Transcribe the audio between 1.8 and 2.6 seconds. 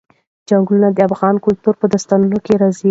په داستانونو کې